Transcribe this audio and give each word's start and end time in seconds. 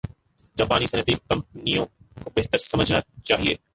جاپانی 0.57 0.87
صنعتی 0.87 1.13
کمپنیوں 1.29 1.85
کو 2.23 2.29
بہتر 2.35 2.57
سمجھنا 2.61 2.99
چاہِیے 3.23 3.55